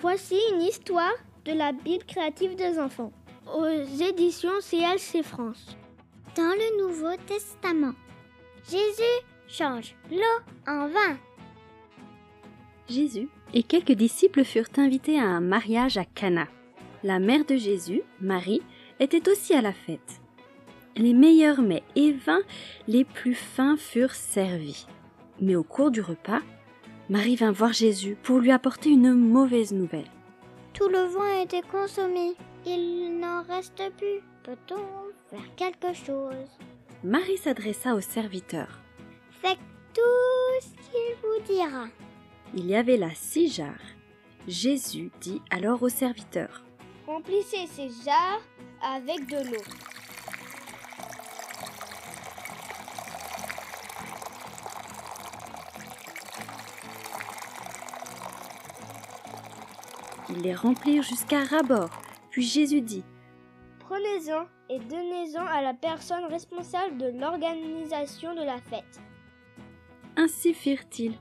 Voici 0.00 0.36
une 0.52 0.62
histoire 0.62 1.14
de 1.44 1.52
la 1.52 1.72
Bible 1.72 2.04
créative 2.04 2.54
des 2.54 2.78
enfants 2.78 3.12
aux 3.52 3.66
éditions 3.66 4.60
CLC 4.60 5.24
France. 5.24 5.76
Dans 6.36 6.54
le 6.54 6.86
Nouveau 6.86 7.16
Testament, 7.26 7.94
Jésus 8.70 9.02
change 9.48 9.96
l'eau 10.12 10.68
en 10.68 10.86
vin. 10.86 11.18
Jésus 12.88 13.28
et 13.52 13.64
quelques 13.64 13.92
disciples 13.92 14.44
furent 14.44 14.68
invités 14.76 15.18
à 15.18 15.24
un 15.24 15.40
mariage 15.40 15.96
à 15.96 16.04
Cana. 16.04 16.46
La 17.02 17.18
mère 17.18 17.44
de 17.44 17.56
Jésus, 17.56 18.02
Marie, 18.20 18.62
était 19.00 19.28
aussi 19.28 19.52
à 19.52 19.62
la 19.62 19.72
fête. 19.72 20.20
Les 20.96 21.12
meilleurs 21.12 21.60
mets 21.60 21.82
et 21.96 22.12
vins 22.12 22.42
les 22.86 23.04
plus 23.04 23.34
fins 23.34 23.76
furent 23.76 24.14
servis. 24.14 24.86
Mais 25.40 25.56
au 25.56 25.64
cours 25.64 25.90
du 25.90 26.00
repas, 26.00 26.42
Marie 27.10 27.36
vint 27.36 27.52
voir 27.52 27.72
Jésus 27.72 28.16
pour 28.22 28.38
lui 28.38 28.50
apporter 28.50 28.90
une 28.90 29.14
mauvaise 29.14 29.72
nouvelle. 29.72 30.10
Tout 30.74 30.88
le 30.88 31.04
vin 31.04 31.38
a 31.38 31.42
été 31.42 31.62
consommé. 31.62 32.34
Il 32.66 33.18
n'en 33.18 33.42
reste 33.42 33.82
plus. 33.96 34.20
Peut-on 34.42 34.76
faire 35.30 35.54
quelque 35.56 35.94
chose? 35.94 36.48
Marie 37.02 37.38
s'adressa 37.38 37.94
au 37.94 38.00
serviteur. 38.00 38.68
Faites 39.40 39.58
tout 39.94 40.60
ce 40.60 40.68
qu'il 40.90 41.16
vous 41.22 41.54
dira. 41.54 41.86
Il 42.54 42.66
y 42.66 42.74
avait 42.74 42.98
là 42.98 43.10
six 43.14 43.48
jarres. 43.48 43.94
Jésus 44.46 45.10
dit 45.20 45.40
alors 45.50 45.82
au 45.82 45.88
serviteur. 45.88 46.62
Remplissez 47.06 47.66
ces 47.70 47.88
jarres 48.04 48.42
avec 48.82 49.26
de 49.28 49.50
l'eau. 49.50 49.62
Ils 60.30 60.42
les 60.42 60.54
remplirent 60.54 61.02
jusqu'à 61.02 61.44
ras-bord. 61.44 61.90
Puis 62.30 62.42
Jésus 62.42 62.80
dit 62.80 63.04
Prenez-en 63.80 64.44
et 64.68 64.78
donnez-en 64.78 65.46
à 65.46 65.62
la 65.62 65.74
personne 65.74 66.24
responsable 66.26 66.98
de 66.98 67.18
l'organisation 67.18 68.34
de 68.34 68.42
la 68.42 68.58
fête. 68.58 69.00
Ainsi 70.16 70.52
firent-ils. 70.52 71.18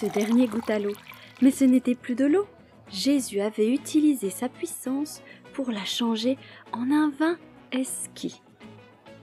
Ce 0.00 0.06
dernier 0.06 0.46
goûta 0.46 0.78
l'eau, 0.78 0.94
mais 1.42 1.50
ce 1.50 1.64
n'était 1.64 1.94
plus 1.94 2.14
de 2.14 2.24
l'eau. 2.24 2.46
Jésus 2.90 3.40
avait 3.40 3.72
utilisé 3.72 4.30
sa 4.30 4.48
puissance 4.48 5.22
pour 5.52 5.70
la 5.70 5.84
changer 5.84 6.38
en 6.72 6.90
un 6.90 7.10
vin 7.10 7.36
esquis. 7.70 8.42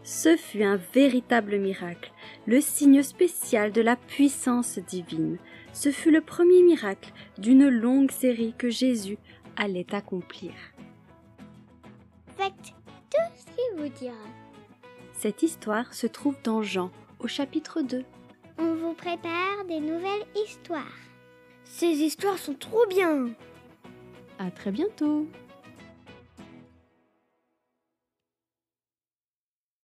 Ce 0.03 0.37
fut 0.37 0.63
un 0.63 0.77
véritable 0.93 1.57
miracle, 1.57 2.11
le 2.47 2.61
signe 2.61 3.03
spécial 3.03 3.73
de 3.73 3.81
la 3.81 3.97
puissance 3.97 4.79
divine. 4.79 5.37
Ce 5.73 5.91
fut 5.91 6.11
le 6.11 6.21
premier 6.21 6.63
miracle 6.63 7.11
d'une 7.37 7.67
longue 7.67 8.09
série 8.09 8.55
que 8.57 8.69
Jésus 8.69 9.17
allait 9.57 9.93
accomplir. 9.93 10.53
Faites 12.37 12.73
tout 13.09 13.35
ce 13.35 13.45
qu'il 13.45 13.83
vous 13.83 13.89
dira. 13.89 14.15
Cette 15.11 15.43
histoire 15.43 15.93
se 15.93 16.07
trouve 16.07 16.37
dans 16.43 16.63
Jean 16.63 16.89
au 17.19 17.27
chapitre 17.27 17.81
2. 17.81 18.05
On 18.59 18.75
vous 18.75 18.93
prépare 18.93 19.65
des 19.67 19.81
nouvelles 19.81 20.25
histoires. 20.35 20.97
Ces 21.65 21.87
histoires 21.87 22.37
sont 22.37 22.53
trop 22.53 22.85
bien. 22.87 23.29
À 24.39 24.51
très 24.51 24.71
bientôt 24.71 25.27